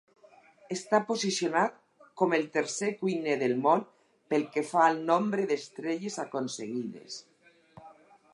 Està 0.75 0.99
posicionat 1.09 1.75
com 2.21 2.33
el 2.37 2.47
tercer 2.55 2.89
cuiner 3.03 3.37
del 3.43 3.53
món 3.67 3.85
pel 4.35 4.49
que 4.57 4.67
fa 4.71 4.83
al 4.89 4.99
nombre 5.11 5.47
d'estrelles 5.53 6.19
aconseguides. 6.29 7.23